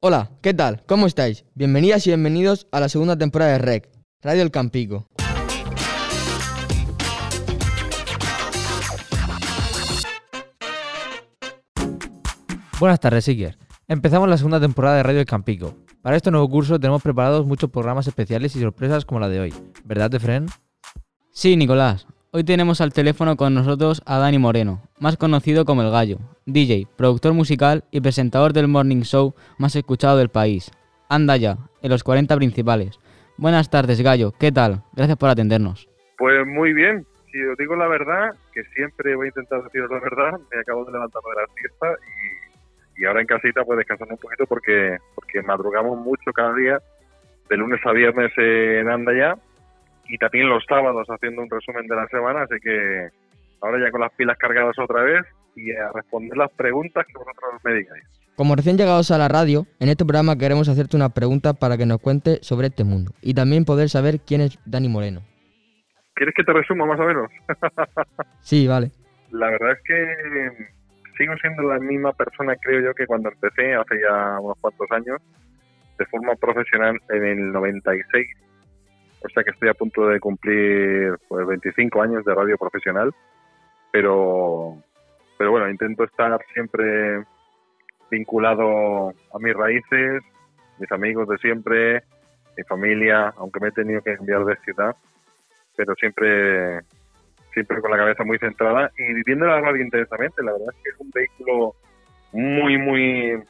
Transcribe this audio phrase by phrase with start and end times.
[0.00, 0.84] Hola, ¿qué tal?
[0.86, 1.44] ¿Cómo estáis?
[1.56, 3.90] Bienvenidas y bienvenidos a la segunda temporada de REC,
[4.22, 5.08] Radio El Campico.
[12.78, 13.58] Buenas tardes, Siker.
[13.88, 15.74] Empezamos la segunda temporada de Radio El Campico.
[16.00, 19.54] Para este nuevo curso tenemos preparados muchos programas especiales y sorpresas como la de hoy.
[19.84, 20.46] ¿Verdad, Efren?
[21.32, 22.06] Sí, Nicolás.
[22.30, 26.86] Hoy tenemos al teléfono con nosotros a Dani Moreno, más conocido como El Gallo, DJ,
[26.94, 30.70] productor musical y presentador del morning show más escuchado del país.
[31.08, 33.00] Anda ya, en los 40 principales.
[33.38, 34.32] Buenas tardes, Gallo.
[34.38, 34.82] ¿Qué tal?
[34.94, 35.88] Gracias por atendernos.
[36.18, 37.06] Pues muy bien.
[37.32, 40.84] Si os digo la verdad, que siempre voy a intentar deciros la verdad, me acabo
[40.84, 41.86] de levantar de la fiesta
[42.98, 46.78] y, ahora en casita pues descansando un poquito porque, porque madrugamos mucho cada día,
[47.48, 49.47] de lunes a viernes en Anda ya
[50.08, 53.08] y también los sábados haciendo un resumen de la semana, así que
[53.60, 57.60] ahora ya con las pilas cargadas otra vez y a responder las preguntas que vosotros
[57.64, 58.04] me digáis.
[58.36, 61.86] Como recién llegados a la radio, en este programa queremos hacerte una pregunta para que
[61.86, 65.22] nos cuentes sobre este mundo y también poder saber quién es Dani Moreno.
[66.14, 67.30] ¿Quieres que te resuma más o menos?
[68.40, 68.90] sí, vale.
[69.30, 70.76] La verdad es que
[71.18, 75.20] sigo siendo la misma persona, creo yo, que cuando empecé hace ya unos cuantos años,
[75.98, 78.26] de forma profesional en el 96.
[79.24, 83.12] O sea que estoy a punto de cumplir pues 25 años de radio profesional,
[83.90, 84.76] pero
[85.36, 87.24] pero bueno, intento estar siempre
[88.10, 90.22] vinculado a mis raíces,
[90.78, 92.02] mis amigos de siempre,
[92.56, 94.96] mi familia, aunque me he tenido que cambiar de ciudad,
[95.76, 96.80] pero siempre
[97.52, 100.42] siempre con la cabeza muy centrada y viviendo la radio intensamente.
[100.42, 101.74] La verdad es que es un vehículo
[102.32, 103.42] muy, muy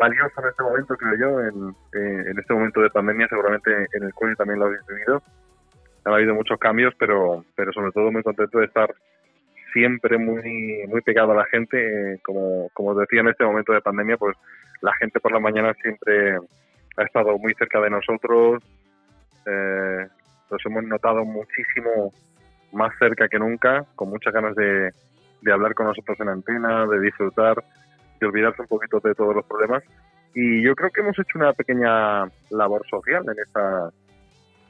[0.00, 4.14] valioso en este momento, creo yo, en, en este momento de pandemia, seguramente en el
[4.14, 5.22] cual también lo habéis vivido.
[6.06, 8.92] Ha habido muchos cambios, pero, pero sobre todo muy contento de estar
[9.72, 12.18] siempre muy muy pegado a la gente.
[12.24, 14.36] como, como decía en este momento de pandemia, pues
[14.80, 16.38] la gente por la mañana siempre
[16.96, 18.64] ha estado muy cerca de nosotros.
[19.46, 20.06] Eh,
[20.64, 22.12] hemos notado muchísimo
[22.72, 24.90] más cerca que nunca, con muchas ganas de,
[25.42, 27.62] de hablar con nosotros en antena, de disfrutar,
[28.20, 29.82] de olvidarse un poquito de todos los problemas.
[30.34, 33.90] Y yo creo que hemos hecho una pequeña labor social en esta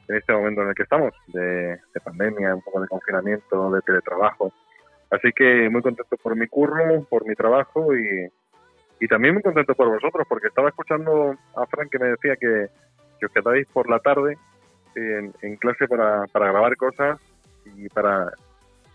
[0.07, 3.81] en este momento en el que estamos, de, de pandemia, un poco de confinamiento, de
[3.81, 4.51] teletrabajo.
[5.09, 8.27] Así que muy contento por mi curro, por mi trabajo y,
[8.99, 12.67] y también muy contento por vosotros, porque estaba escuchando a Frank que me decía que,
[13.19, 14.37] que os quedáis por la tarde
[14.95, 17.19] en, en clase para, para grabar cosas
[17.77, 18.31] y para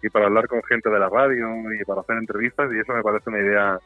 [0.02, 3.02] y para hablar con gente de la radio y para hacer entrevistas y eso me
[3.02, 3.78] parece una idea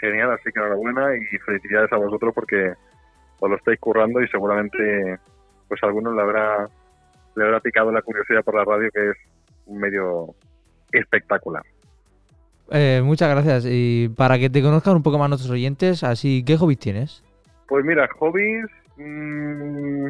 [0.00, 2.72] genial, así que enhorabuena y felicidades a vosotros porque
[3.40, 5.18] os lo estáis currando y seguramente
[5.68, 6.68] pues a algunos le habrá
[7.36, 9.16] le habrá picado la curiosidad por la radio que es
[9.66, 10.34] un medio
[10.92, 11.62] espectacular.
[12.70, 13.64] Eh, muchas gracias.
[13.68, 17.24] Y para que te conozcan un poco más nuestros oyentes, así, ¿qué hobbies tienes?
[17.66, 18.66] Pues mira, hobbies,
[18.96, 20.08] mmm,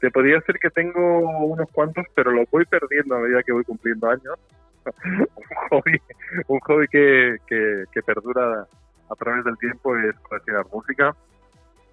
[0.00, 3.64] te podría decir que tengo unos cuantos, pero los voy perdiendo a medida que voy
[3.64, 4.38] cumpliendo años.
[5.04, 6.00] un hobby,
[6.46, 8.66] un hobby que, que, que, perdura
[9.10, 11.14] a través del tiempo es coleccionar música.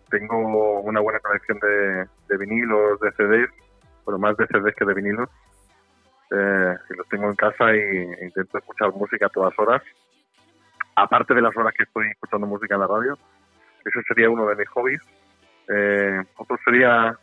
[0.09, 3.49] Tengo una buena colección de, de vinilos, de CDs,
[4.05, 5.29] bueno, más de CDs que de vinilos.
[6.31, 9.83] Eh, y los tengo en casa y intento escuchar música a todas horas,
[10.95, 13.17] aparte de las horas que estoy escuchando música en la radio.
[13.85, 15.01] Ese sería uno de mis hobbies.
[15.67, 17.17] Eh, otro sería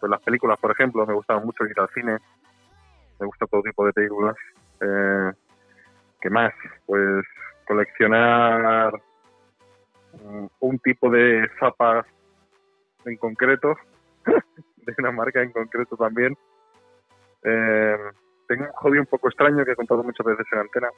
[0.00, 1.06] pues, las películas, por ejemplo.
[1.06, 2.18] Me gusta mucho ir al cine.
[3.20, 4.36] Me gusta todo tipo de películas.
[4.80, 5.32] Eh,
[6.20, 6.52] ¿Qué más?
[6.86, 7.26] Pues
[7.66, 8.92] coleccionar
[10.60, 12.06] un tipo de zapas
[13.04, 13.74] en concreto,
[14.26, 16.36] de una marca en concreto también.
[17.44, 17.96] Eh,
[18.46, 20.88] tengo un hobby un poco extraño que he contado muchas veces en antena.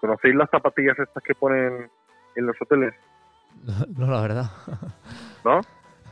[0.00, 1.90] ¿Conocéis las zapatillas estas que ponen
[2.34, 2.94] en los hoteles?
[3.96, 4.44] No, la verdad.
[5.44, 5.60] ¿No?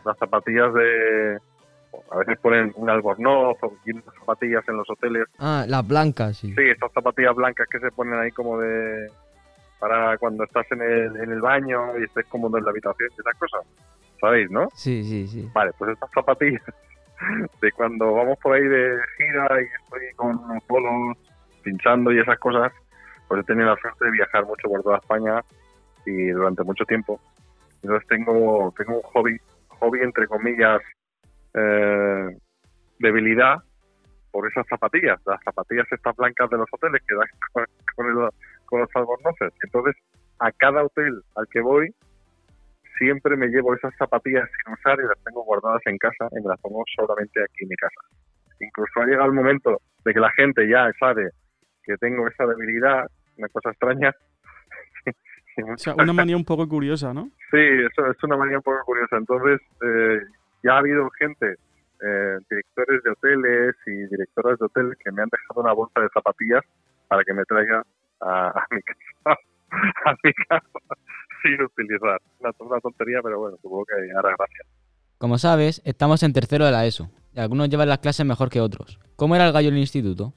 [0.04, 1.38] Las zapatillas de...
[2.10, 3.72] A veces ponen un albornoz o
[4.18, 5.26] zapatillas en los hoteles.
[5.38, 6.52] Ah, las blancas, sí.
[6.54, 9.08] Sí, estas zapatillas blancas que se ponen ahí como de...
[9.78, 13.20] Para cuando estás en el, en el baño y estés cómodo en la habitación y
[13.20, 13.60] esas cosas.
[14.20, 14.68] ¿Sabéis, no?
[14.74, 15.50] Sí, sí, sí.
[15.52, 16.62] Vale, pues estas zapatillas
[17.60, 21.18] de cuando vamos por ahí de gira y estoy con los polos
[21.62, 22.72] pinchando y esas cosas,
[23.28, 25.40] pues he tenido la suerte de viajar mucho por toda España
[26.06, 27.20] y durante mucho tiempo.
[27.82, 29.38] Entonces tengo, tengo un hobby,
[29.68, 30.80] hobby entre comillas,
[31.54, 32.36] eh,
[32.98, 33.58] debilidad
[34.30, 37.64] por esas zapatillas, las zapatillas estas blancas de los hoteles que dan con,
[37.96, 38.28] con, el,
[38.66, 39.52] con los albornoces.
[39.62, 39.94] Entonces,
[40.38, 41.94] a cada hotel al que voy,
[42.98, 46.48] siempre me llevo esas zapatillas sin usar y las tengo guardadas en casa y me
[46.48, 48.00] las pongo solamente aquí en mi casa.
[48.60, 51.30] Incluso ha llegado el momento de que la gente ya sabe
[51.82, 53.06] que tengo esa debilidad,
[53.36, 54.14] una cosa extraña,
[55.74, 57.30] O sea, una manía un poco curiosa, ¿no?
[57.50, 59.16] Sí, eso es una manía un poco curiosa.
[59.16, 60.20] Entonces, eh,
[60.62, 61.54] ya ha habido gente,
[62.02, 66.08] eh, directores de hoteles y directoras de hoteles que me han dejado una bolsa de
[66.12, 66.62] zapatillas
[67.06, 67.82] para que me traiga
[68.20, 69.40] a, a mi casa,
[70.06, 70.78] a mi casa
[71.42, 72.20] sin utilizar.
[72.40, 74.64] Una, una tontería, pero bueno, supongo que hará gracia.
[75.18, 78.60] Como sabes, estamos en tercero de la ESO y algunos llevan las clases mejor que
[78.60, 78.98] otros.
[79.16, 80.32] ¿Cómo era el gallo en el instituto?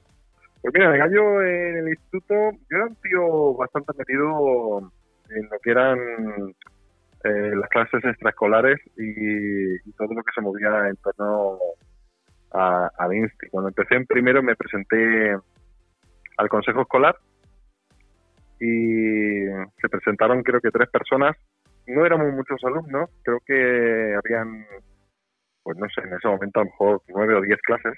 [0.62, 2.34] Pues mira, el gallo en el instituto,
[2.70, 4.92] yo era un tío bastante metido
[5.30, 5.98] en lo que eran
[7.24, 11.58] eh, las clases extraescolares y, y todo lo que se movía en torno
[12.52, 13.48] a, al Insti.
[13.50, 15.36] Cuando empecé en primero me presenté
[16.36, 17.16] al consejo escolar
[18.60, 19.44] y
[19.80, 21.36] se presentaron creo que tres personas.
[21.86, 24.66] No éramos muchos alumnos, creo que habían,
[25.62, 27.94] pues no sé, en ese momento a lo mejor nueve o diez clases.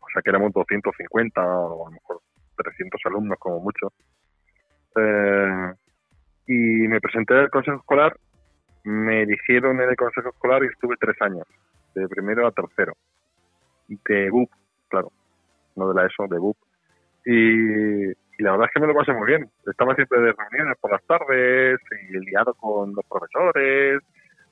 [0.00, 2.20] O sea que éramos 250 o a lo mejor
[2.56, 3.92] 300 alumnos como mucho.
[4.96, 5.72] Eh,
[6.46, 8.16] y me presenté al consejo escolar,
[8.84, 11.46] me eligieron en el consejo escolar y estuve tres años,
[11.94, 12.92] de primero a tercero.
[13.88, 14.50] De BUP,
[14.88, 15.10] claro,
[15.76, 16.56] no de la ESO, de BUP.
[17.26, 19.48] Y, y la verdad es que me lo pasé muy bien.
[19.66, 24.00] Estaba siempre de reuniones por las tardes y liado con los profesores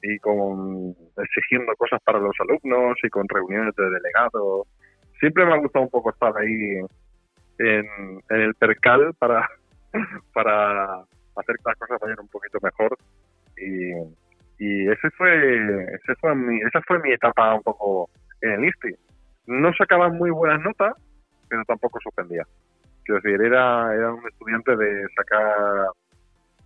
[0.03, 4.69] y con exigiendo cosas para los alumnos y con reuniones de delegados.
[5.19, 6.81] Siempre me ha gustado un poco estar ahí
[7.59, 9.49] en, el percal para,
[10.33, 10.95] para
[11.37, 12.97] hacer que las cosas vayan un poquito mejor.
[13.57, 13.93] Y,
[14.59, 18.11] y ese fue, ese fue mi, esa fue mi etapa un poco
[18.43, 18.95] en el ISTI.
[19.47, 20.95] No sacaba muy buenas notas,
[21.49, 22.45] pero tampoco suspendía.
[23.05, 25.89] Quiero decir, era, era un estudiante de sacar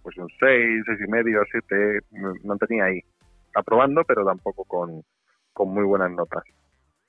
[0.02, 0.38] pues un 6,
[0.86, 3.00] seis y medio, 7, me mantenía ahí,
[3.54, 5.02] aprobando, pero tampoco con,
[5.52, 6.44] con muy buenas notas.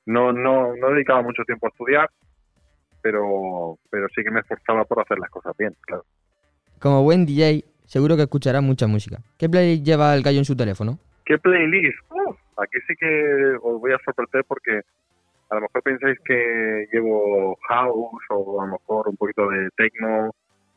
[0.08, 2.10] No, no, no dedicaba mucho tiempo a estudiar,
[3.02, 6.06] pero, pero sí que me esforzaba por hacer las cosas bien, claro.
[6.80, 9.20] Como buen DJ, seguro que escuchará mucha música.
[9.38, 10.98] ¿Qué playlist lleva el gallo en su teléfono?
[11.26, 12.00] ¿Qué playlist?
[12.58, 14.82] Aquí sí que os voy a sorprender porque
[15.50, 20.32] a lo mejor pensáis que llevo house o a lo mejor un poquito de techno.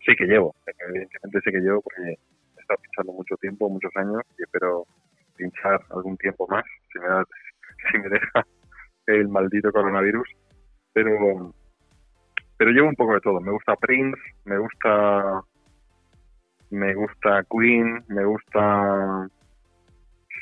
[0.04, 0.54] Sí que llevo,
[0.88, 4.86] evidentemente sí que llevo porque he estado pinchando mucho tiempo, muchos años y espero
[5.36, 7.24] pinchar algún tiempo más si me, da,
[7.92, 8.46] si me deja
[9.06, 10.28] el maldito coronavirus.
[10.92, 11.54] Pero,
[12.56, 13.40] pero llevo un poco de todo.
[13.40, 15.44] Me gusta Prince, me gusta
[16.70, 19.28] me gusta Queen, me gusta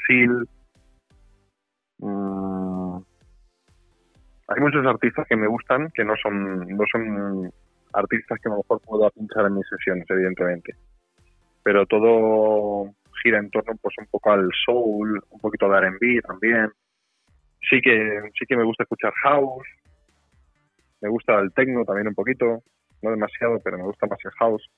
[0.06, 0.46] Seal.
[2.00, 2.77] Mm,
[4.48, 7.52] hay muchos artistas que me gustan que no son no son
[7.92, 10.74] artistas que a lo mejor puedo pinchar en mis sesiones, evidentemente.
[11.62, 12.92] Pero todo
[13.22, 16.70] gira en torno pues un poco al soul, un poquito de R&B también.
[17.68, 19.66] Sí que sí que me gusta escuchar house.
[21.00, 22.62] Me gusta el techno también un poquito,
[23.02, 24.68] no demasiado, pero me gusta más el house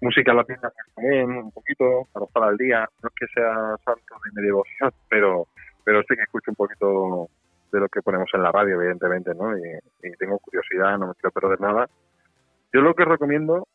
[0.00, 2.88] música latina también, un poquito, para estar al día.
[3.02, 5.46] No es que sea santo de mi devoción, pero,
[5.84, 7.28] pero sí que escucho un poquito
[7.74, 9.58] de lo que ponemos en la radio, evidentemente, ¿no?
[9.58, 9.62] Y,
[10.02, 11.88] y tengo curiosidad, no me quiero perder nada.
[12.72, 13.66] Yo lo que recomiendo,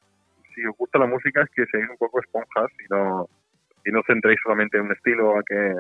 [0.56, 3.28] si os gusta la música, es que seáis un poco esponjas y no,
[3.86, 5.76] y no centréis solamente en un estilo, hay que,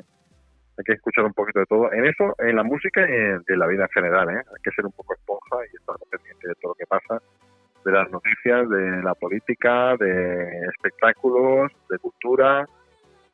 [0.77, 1.91] hay que escuchar un poquito de todo.
[1.93, 4.43] En eso, en la música y en, en la vida en general, ¿eh?
[4.53, 7.21] Hay que ser un poco esponja y estar pendiente de todo lo que pasa
[7.85, 12.65] de las noticias, de la política, de espectáculos, de cultura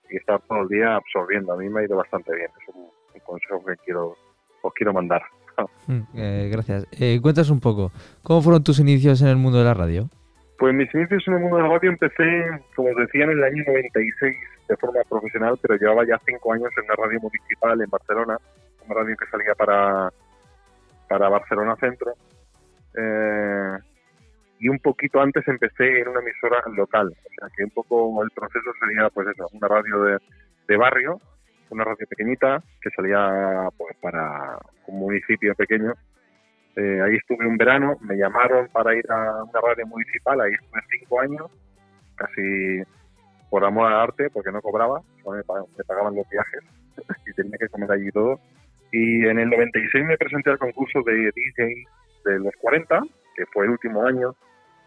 [0.08, 1.54] y estar todo el día absorbiendo.
[1.54, 2.52] A mí me ha ido bastante bien.
[2.62, 4.16] Es un, un consejo que quiero
[4.68, 5.22] os quiero mandar.
[5.88, 6.88] Mm, eh, gracias.
[6.92, 7.92] Eh, cuentas un poco,
[8.24, 10.10] ¿cómo fueron tus inicios en el mundo de la radio?
[10.58, 13.44] Pues mis inicios en el mundo de la radio empecé, como os decía, en el
[13.44, 14.36] año 96
[14.68, 18.38] de forma profesional, pero llevaba ya cinco años en una radio municipal en Barcelona,
[18.86, 20.10] una radio que salía para,
[21.08, 22.14] para Barcelona Centro.
[22.98, 23.78] Eh,
[24.60, 28.32] y un poquito antes empecé en una emisora local, o sea que un poco el
[28.32, 30.18] proceso sería pues eso, una radio de,
[30.68, 31.20] de barrio,
[31.76, 35.94] una radio pequeñita que salía pues para un municipio pequeño.
[36.76, 40.82] Eh, ahí estuve un verano, me llamaron para ir a una radio municipal, ahí estuve
[41.00, 41.52] cinco años,
[42.16, 42.84] casi
[43.50, 46.62] por amor al arte, porque no cobraba, me pagaban los viajes
[47.28, 48.40] y tenía que comer allí todo.
[48.92, 51.86] Y en el 96 me presenté al concurso de DJ
[52.26, 53.02] de los 40,
[53.36, 54.36] que fue el último año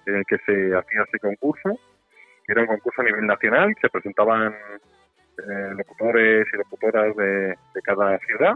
[0.07, 1.79] en el que se hacía ese concurso.
[2.47, 4.55] Era un concurso a nivel nacional, se presentaban
[5.39, 8.55] eh, locutores y locutoras de, de cada ciudad.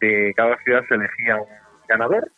[0.00, 1.48] De cada ciudad se elegía un
[1.88, 2.30] ganador.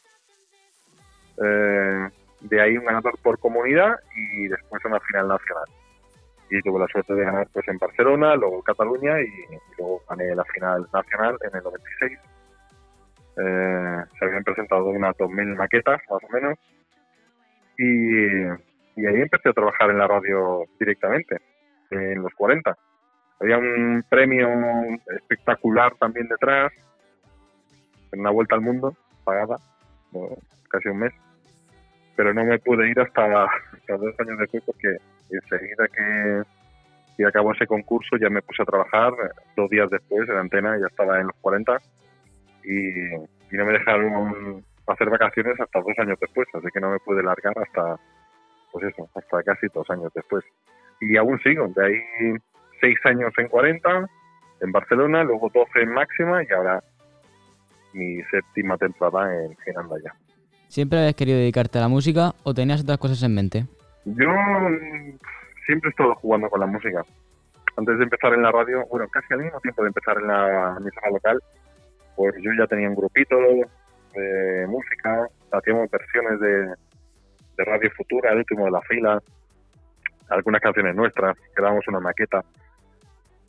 [1.43, 2.09] Eh,
[2.41, 5.65] de ahí un ganador por comunidad y después una final nacional.
[6.51, 9.29] Y tuve la suerte de ganar pues en Barcelona, luego en Cataluña y,
[9.79, 12.19] luego gané la final nacional en el 96.
[13.39, 16.59] Eh, se habían presentado unas 2.000 maquetas, más o menos.
[17.79, 21.37] Y, y ahí empecé a trabajar en la radio directamente,
[21.91, 22.77] en los 40.
[23.41, 24.49] Había un premio
[25.07, 26.73] espectacular también detrás,
[28.13, 29.57] en una vuelta al mundo, pagada,
[30.13, 30.29] ¿no?
[30.71, 31.13] casi un mes,
[32.17, 34.97] pero no me pude ir hasta, hasta dos años después porque
[35.31, 36.43] enseguida que,
[37.17, 39.13] que acabó ese concurso ya me puse a trabajar,
[39.57, 41.79] dos días después en antena ya estaba en los 40
[42.65, 46.99] y, y no me dejaron hacer vacaciones hasta dos años después, así que no me
[47.01, 47.97] pude largar hasta,
[48.73, 50.45] pues eso, hasta casi dos años después.
[51.01, 52.37] Y aún sigo, de ahí
[52.81, 54.07] seis años en 40,
[54.61, 56.83] en Barcelona, luego 12 en máxima y ahora
[57.93, 60.15] mi séptima temporada en, en Andaya.
[60.69, 63.67] ¿Siempre habías querido dedicarte a la música o tenías otras cosas en mente?
[64.05, 65.19] Yo mm,
[65.65, 67.03] siempre he estado jugando con la música.
[67.77, 70.77] Antes de empezar en la radio, bueno, casi al mismo tiempo de empezar en la
[70.79, 71.41] emisora local,
[72.15, 73.37] pues yo ya tenía un grupito
[74.15, 76.75] de música, hacíamos versiones de,
[77.57, 79.23] de Radio Futura, el último de la fila,
[80.29, 82.43] algunas canciones nuestras, creábamos una maqueta.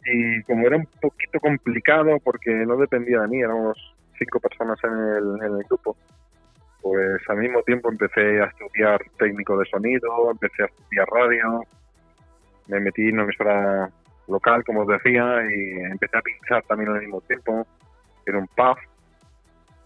[0.09, 3.77] Y como era un poquito complicado porque no dependía de mí, éramos
[4.17, 5.97] cinco personas en el, grupo,
[6.81, 11.61] pues al mismo tiempo empecé a estudiar técnico de sonido, empecé a estudiar radio,
[12.67, 13.89] me metí en una emisora
[14.27, 17.67] local, como os decía, y empecé a pinchar también al mismo tiempo
[18.25, 18.77] en un pub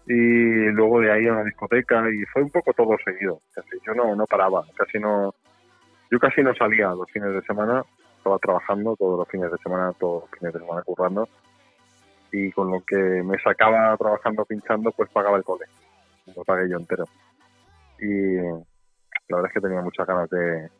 [0.06, 3.40] y luego de ahí a una discoteca y fue un poco todo seguido.
[3.54, 5.34] Casi yo no, no paraba, casi no,
[6.10, 7.84] yo casi no salía los fines de semana,
[8.22, 11.28] estaba trabajando todos los fines de semana, todos los fines de semana currando
[12.30, 15.66] y con lo que me sacaba trabajando pinchando pues pagaba el cole,
[16.34, 17.04] lo pagué yo entero.
[17.98, 20.70] Y la verdad es que tenía muchas ganas de,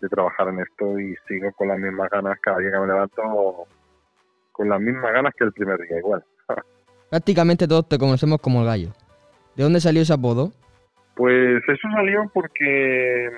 [0.00, 3.66] de trabajar en esto y sigo con las mismas ganas cada día que me levanto,
[4.52, 6.24] con las mismas ganas que el primer día igual.
[7.10, 8.90] Prácticamente todos te conocemos como el gallo.
[9.56, 10.52] ¿De dónde salió ese apodo?
[11.16, 13.28] Pues eso salió porque,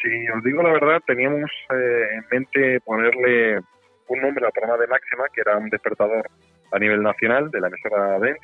[0.00, 3.60] si os digo la verdad, teníamos eh, en mente ponerle
[4.08, 6.28] un nombre al programa de Máxima, que era un despertador
[6.72, 8.40] a nivel nacional de la emisora Dance,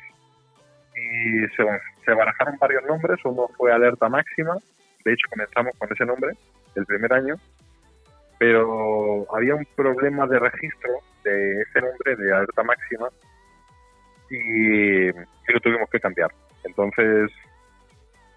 [0.95, 4.55] y se, barajaron varios nombres, uno fue Alerta Máxima,
[5.03, 6.31] de hecho comenzamos con ese nombre
[6.75, 7.35] el primer año,
[8.37, 10.91] pero había un problema de registro
[11.23, 13.09] de ese nombre de Alerta Máxima
[14.29, 16.31] y lo tuvimos que cambiar.
[16.63, 17.31] Entonces,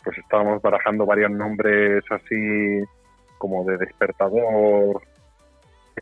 [0.04, 2.82] pues estábamos barajando varios nombres así
[3.38, 5.00] como de despertador,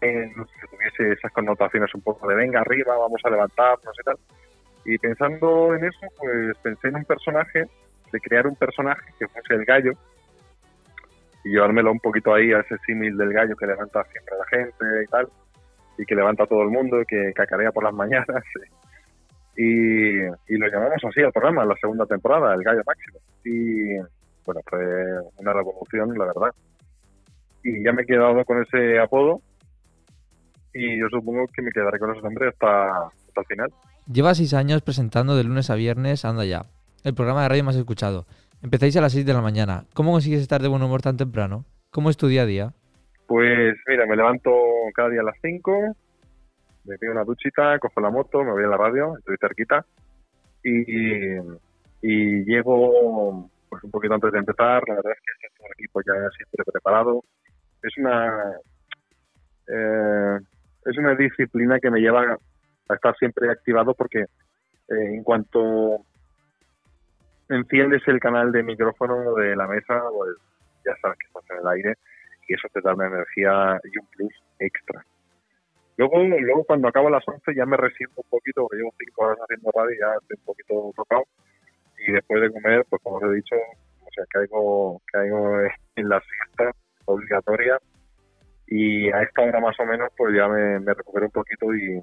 [0.01, 4.17] eh, que tuviese esas connotaciones un poco de venga arriba, vamos a levantarnos y tal.
[4.85, 7.65] Y pensando en eso, pues pensé en un personaje,
[8.13, 9.93] de crear un personaje que fuese el gallo
[11.45, 14.47] y llevármelo un poquito ahí a ese símil del gallo que levanta siempre a la
[14.47, 15.29] gente y tal,
[15.99, 18.45] y que levanta a todo el mundo, y que cacarea por las mañanas.
[19.57, 23.19] Y, y lo llamamos así al programa, la segunda temporada, el gallo máximo.
[23.45, 23.97] Y
[24.45, 24.85] bueno, fue
[25.39, 26.55] una revolución, la verdad.
[27.63, 29.41] Y ya me he quedado con ese apodo
[30.73, 33.71] y yo supongo que me quedaré con ese nombre hasta, hasta el final.
[34.13, 36.67] Lleva seis años presentando de lunes a viernes Anda Ya,
[37.03, 38.27] el programa de radio más escuchado.
[38.63, 39.85] Empezáis a las 6 de la mañana.
[39.95, 41.65] ¿Cómo consigues estar de buen humor tan temprano?
[41.91, 42.73] ¿Cómo es tu día a día?
[43.27, 44.51] Pues mira, me levanto
[44.95, 45.95] cada día a las 5,
[46.87, 49.85] me pido una duchita, cojo la moto, me voy a la radio, estoy cerquita
[50.63, 51.37] y,
[52.03, 54.83] y llego pues un poquito antes de empezar.
[54.87, 57.25] La verdad es que el equipo ya siempre preparado.
[57.83, 58.57] Es una
[59.69, 60.39] eh,
[60.85, 62.39] es una disciplina que me lleva
[62.89, 64.27] a estar siempre activado porque eh,
[64.89, 66.05] en cuanto
[67.49, 70.37] enciendes el canal de micrófono de la mesa, pues
[70.85, 71.95] ya sabes que estás en el aire
[72.49, 75.05] y eso te da una energía y un plus extra.
[75.97, 79.39] Luego, luego cuando acabo las 11 ya me resiento un poquito, porque llevo 5 horas
[79.41, 81.25] haciendo radio y ya estoy un poquito tocado.
[82.07, 85.61] Y después de comer, pues como os he dicho, o sea, caigo, caigo
[85.97, 86.71] en la siesta
[87.07, 87.79] obligatoria.
[88.67, 92.03] Y a esta hora más o menos, pues ya me, me recupero un poquito y,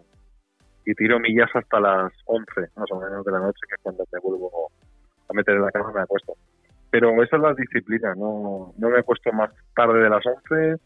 [0.85, 4.05] y tiro millas hasta las 11, más o menos de la noche, que es cuando
[4.11, 4.71] me vuelvo
[5.29, 6.33] a meter en la cama me acuesto.
[6.89, 10.81] Pero esa es la disciplina, no, no me he puesto más tarde de las 11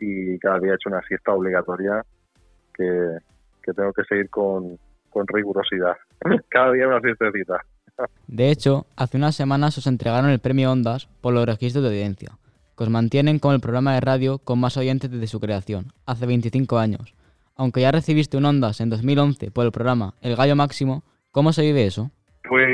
[0.00, 2.02] y cada día he hecho una siesta obligatoria
[2.76, 3.18] que,
[3.62, 4.78] que tengo que seguir con,
[5.10, 5.96] con rigurosidad.
[6.48, 7.60] Cada día una siestecita.
[8.26, 12.32] De hecho, hace unas semanas os entregaron el premio Ondas por los registros de audiencia,
[12.76, 16.26] que os mantienen como el programa de radio con más oyentes desde su creación, hace
[16.26, 17.14] 25 años.
[17.56, 21.02] Aunque ya recibiste un Ondas en 2011 por el programa El Gallo Máximo,
[21.32, 22.10] ¿cómo se vive eso?
[22.46, 22.68] Pues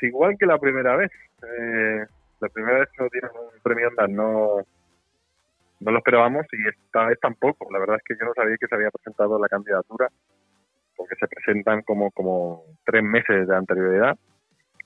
[0.00, 1.10] igual que la primera vez.
[1.42, 2.06] Eh,
[2.40, 4.64] la primera vez que nos dieron un premio Ondas no,
[5.82, 7.70] no lo esperábamos y esta vez tampoco.
[7.72, 10.08] La verdad es que yo no sabía que se había presentado la candidatura
[10.96, 14.16] porque se presentan como, como tres meses de anterioridad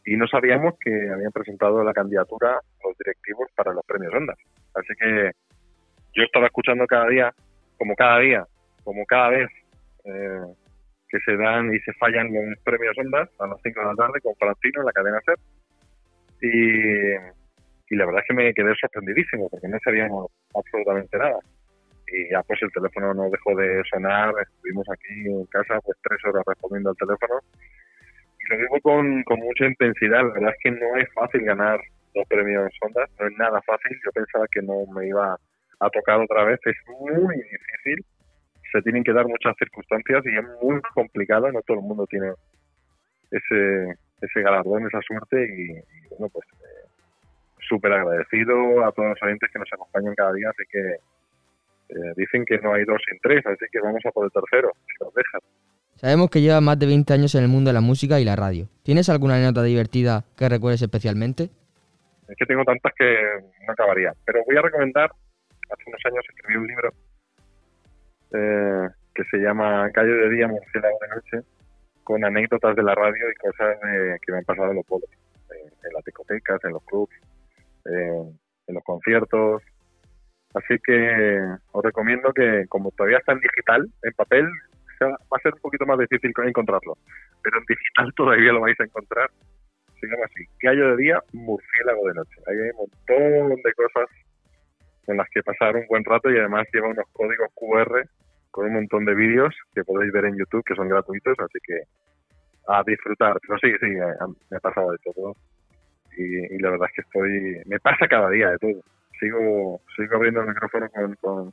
[0.07, 4.39] y no sabíamos que habían presentado la candidatura los directivos para los premios Ondas.
[4.75, 5.33] Así que
[6.15, 7.35] yo estaba escuchando cada día,
[7.77, 8.47] como cada día,
[8.85, 9.51] como cada vez
[10.05, 10.47] eh,
[11.09, 14.21] que se dan y se fallan los premios Ondas a las 5 de la tarde
[14.23, 15.39] con Francino en la cadena SER.
[16.41, 17.36] Y,
[17.89, 21.39] y la verdad es que me quedé sorprendidísimo porque no sabíamos absolutamente nada.
[22.09, 26.19] Y ya pues el teléfono no dejó de sonar, estuvimos aquí en casa pues tres
[26.25, 27.41] horas respondiendo al teléfono.
[28.41, 31.81] Y lo digo con, con mucha intensidad, la verdad es que no es fácil ganar
[32.15, 35.37] los premios Ondas, no es nada fácil, yo pensaba que no me iba
[35.81, 38.05] a tocar otra vez, es muy difícil,
[38.73, 42.31] se tienen que dar muchas circunstancias y es muy complicado, no todo el mundo tiene
[43.31, 46.47] ese, ese galardón, esa suerte y, y bueno, pues
[47.69, 50.81] súper agradecido a todos los oyentes que nos acompañan cada día, así que
[51.89, 54.71] eh, dicen que no hay dos sin tres, así que vamos a por el tercero,
[54.87, 55.41] si nos dejan.
[55.97, 58.37] Sabemos que llevas más de 20 años en el mundo de la música y la
[58.37, 58.69] radio.
[58.83, 61.45] ¿Tienes alguna anécdota divertida que recuerdes especialmente?
[62.29, 63.17] Es que tengo tantas que
[63.67, 65.11] no acabaría, pero voy a recomendar,
[65.71, 66.91] hace unos años escribí un libro
[68.33, 71.49] eh, que se llama Calle de Día, Murciélago de Noche,
[72.05, 75.09] con anécdotas de la radio y cosas de- que me han pasado en los pueblos,
[75.51, 77.11] en, en las discotecas, en los clubs,
[77.89, 79.63] en, en los conciertos.
[80.55, 81.39] Así que
[81.73, 84.47] os recomiendo que, como todavía está en digital, en papel,
[85.05, 86.97] va a ser un poquito más difícil encontrarlo,
[87.43, 89.31] pero en digital todavía lo vais a encontrar.
[90.01, 92.37] Se llama así, Gallo de Día, Murciélago de Noche.
[92.47, 94.09] Ahí hay un montón de cosas
[95.07, 98.03] en las que pasar un buen rato y además lleva unos códigos QR
[98.51, 101.83] con un montón de vídeos que podéis ver en YouTube que son gratuitos, así que
[102.69, 103.39] a disfrutar.
[103.41, 105.35] Pero sí, sí, eh, me ha pasado de todo
[106.17, 108.83] y, y la verdad es que estoy, me pasa cada día de todo.
[109.21, 111.53] Sigo, sigo abriendo el micrófono con, con,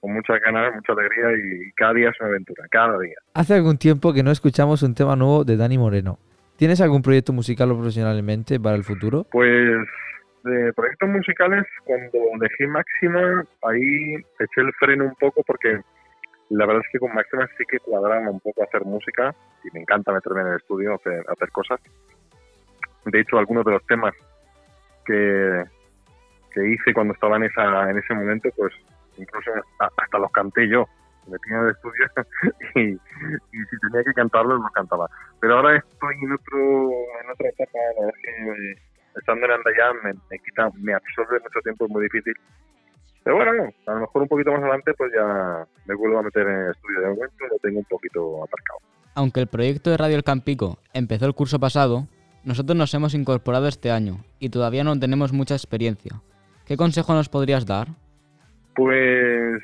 [0.00, 3.16] con muchas ganas, mucha alegría y cada día es una aventura, cada día.
[3.34, 6.18] Hace algún tiempo que no escuchamos un tema nuevo de Dani Moreno.
[6.56, 9.26] ¿Tienes algún proyecto musical o profesionalmente para el futuro?
[9.30, 9.86] Pues
[10.44, 15.80] de proyectos musicales, cuando dejé Máxima, ahí eché el freno un poco porque
[16.50, 19.80] la verdad es que con Máxima sí que cuadraba un poco hacer música y me
[19.80, 21.80] encanta meterme en el estudio, hacer, hacer cosas.
[23.06, 24.14] De hecho, algunos de los temas
[25.04, 25.64] que,
[26.52, 28.72] que hice cuando estaba en, esa, en ese momento, pues
[29.16, 30.86] incluso hasta, los canté yo.
[31.26, 32.06] Me en el estudio
[32.74, 35.08] y, y si tenía que cantarlos, los cantaba.
[35.38, 36.90] Pero ahora estoy en otro
[37.22, 38.78] en otra etapa, la verdad es que eh,
[39.16, 42.34] estando en Andayán me, me quita, me absorbe mucho tiempo, es muy difícil.
[43.22, 43.52] Pero bueno,
[43.86, 46.70] a lo mejor un poquito más adelante pues ya me vuelvo a meter en el
[46.70, 47.00] estudio.
[47.00, 48.78] De momento lo tengo un poquito aparcado.
[49.14, 52.08] Aunque el proyecto de Radio El Campico empezó el curso pasado,
[52.44, 56.20] nosotros nos hemos incorporado este año y todavía no tenemos mucha experiencia.
[56.66, 57.88] ¿Qué consejo nos podrías dar?
[58.74, 59.62] Pues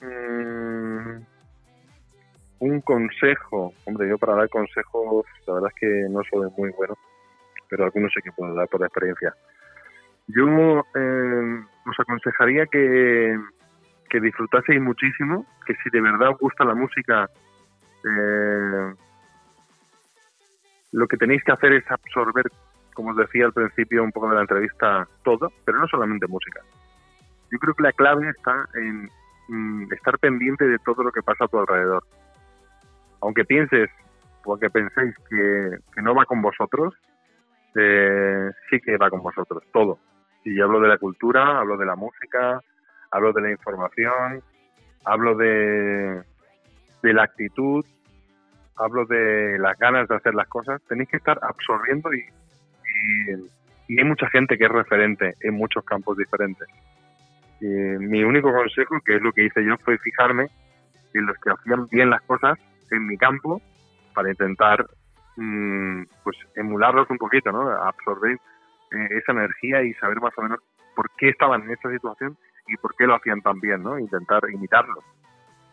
[0.00, 1.22] mm,
[2.58, 6.94] un consejo, hombre, yo para dar consejos, la verdad es que no soy muy bueno,
[7.68, 9.34] pero algunos sí que puedo dar por experiencia.
[10.28, 13.36] Yo eh, os aconsejaría que,
[14.08, 17.28] que disfrutaseis muchísimo, que si de verdad os gusta la música,
[18.04, 18.94] eh,
[20.92, 22.46] lo que tenéis que hacer es absorber,
[22.94, 26.60] como os decía al principio un poco de la entrevista, todo, pero no solamente música.
[27.50, 29.08] Yo creo que la clave está en
[29.48, 32.04] mm, estar pendiente de todo lo que pasa a tu alrededor.
[33.22, 33.90] Aunque pienses
[34.44, 36.94] o aunque penséis que, no va con vosotros,
[37.74, 39.98] eh, sí que va con vosotros, todo.
[40.44, 42.60] Y hablo de la cultura, hablo de la música,
[43.10, 44.42] hablo de la información,
[45.04, 46.22] hablo de,
[47.02, 47.84] de la actitud,
[48.76, 50.80] hablo de las ganas de hacer las cosas.
[50.88, 52.24] Tenéis que estar absorbiendo y,
[53.88, 56.68] hay mucha gente que es referente en muchos campos diferentes.
[57.60, 60.46] Y mi único consejo, que es lo que hice yo, fue fijarme
[61.12, 62.58] en los que hacían bien las cosas
[62.90, 63.60] en mi campo
[64.14, 64.86] para intentar
[65.36, 67.70] mm, pues emularlos un poquito, ¿no?
[67.70, 70.60] Absorber eh, esa energía y saber más o menos
[70.94, 73.98] por qué estaban en esta situación y por qué lo hacían tan bien, ¿no?
[73.98, 75.02] Intentar imitarlo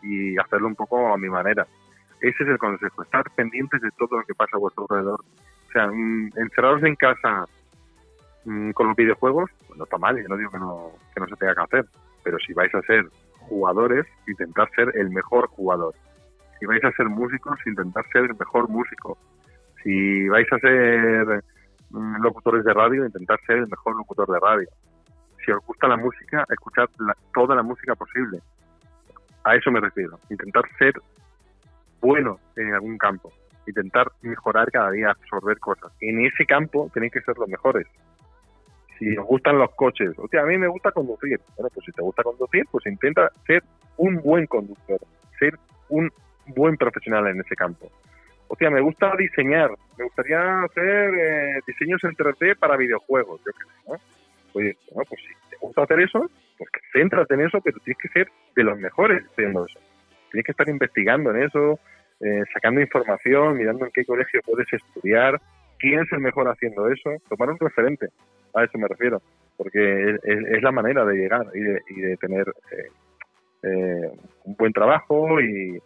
[0.02, 1.66] y hacerlo un poco a mi manera.
[2.20, 5.20] Ese es el consejo, estar pendientes de todo lo que pasa a vuestro alrededor.
[5.68, 7.44] O sea, mm, encerraros en casa
[8.44, 11.26] mm, con los videojuegos, pues no está mal, yo no digo que no, que no
[11.26, 11.84] se tenga que hacer,
[12.22, 13.06] pero si vais a ser
[13.38, 15.94] jugadores, intentar ser el mejor jugador.
[16.58, 19.16] Si vais a ser músicos, intentar ser el mejor músico.
[19.82, 21.42] Si vais a ser
[21.90, 24.68] mm, locutores de radio, intentar ser el mejor locutor de radio.
[25.44, 28.40] Si os gusta la música, escuchad la- toda la música posible.
[29.44, 30.18] A eso me refiero.
[30.28, 30.92] Intentar ser
[32.00, 33.32] bueno en algún campo.
[33.66, 35.92] Intentar mejorar cada día, absorber cosas.
[36.00, 37.86] En ese campo tenéis que ser los mejores.
[38.98, 41.40] Si os gustan los coches, o sea, a mí me gusta conducir.
[41.56, 43.62] Bueno, pues si te gusta conducir, pues intenta ser
[43.96, 44.98] un buen conductor,
[45.38, 45.58] ser
[45.88, 46.10] un
[46.46, 47.90] buen profesional en ese campo.
[48.48, 53.52] O sea, me gusta diseñar, me gustaría hacer eh, diseños en 3D para videojuegos, yo
[53.52, 53.94] sé, ¿no?
[54.54, 58.08] Oye, bueno, pues si te gusta hacer eso, pues céntrate en eso, pero tienes que
[58.08, 59.78] ser de los mejores haciendo eso.
[60.30, 61.78] Tienes que estar investigando en eso,
[62.20, 65.40] eh, sacando información, mirando en qué colegio puedes estudiar,
[65.78, 68.08] quién es el mejor haciendo eso, tomar un referente,
[68.54, 69.20] a eso me refiero,
[69.56, 72.90] porque es, la manera de llegar y de, y de tener eh,
[73.62, 74.10] eh,
[74.44, 75.80] un buen trabajo y,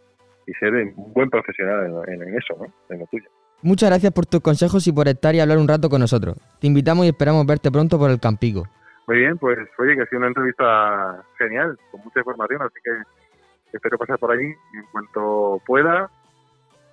[0.47, 2.67] y ser un buen profesional en, en eso, ¿no?
[2.91, 3.29] en lo tuyo.
[3.63, 6.37] Muchas gracias por tus consejos y por estar y hablar un rato con nosotros.
[6.61, 8.69] Te invitamos y esperamos verte pronto por el Campico.
[9.07, 12.91] Muy bien, pues oye, que ha sido una entrevista genial, con mucha información, así que
[13.77, 16.11] espero pasar por allí y en cuanto pueda.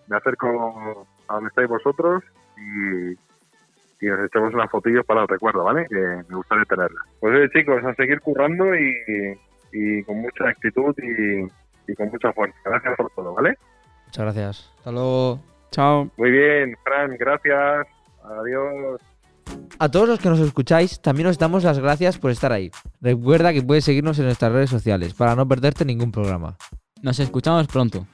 [0.08, 2.24] Me acerco a donde estáis vosotros
[2.58, 5.86] y, y nos echamos unas fotillos para el recuerdo, ¿vale?
[5.88, 7.06] Que me gustaría tenerlas.
[7.20, 9.38] Pues oye, chicos, a seguir currando y,
[9.72, 11.48] y con mucha actitud y,
[11.91, 12.58] y con mucha fuerza.
[12.65, 13.56] Gracias por todo, ¿vale?
[14.08, 14.74] Muchas gracias.
[14.78, 15.39] Hasta luego.
[15.72, 16.10] Chao.
[16.17, 17.88] Muy bien, Fran, gracias.
[18.24, 19.02] Adiós.
[19.80, 22.69] A todos los que nos escucháis, también os damos las gracias por estar ahí.
[23.01, 26.56] Recuerda que puedes seguirnos en nuestras redes sociales para no perderte ningún programa.
[27.01, 28.06] Nos escuchamos pronto.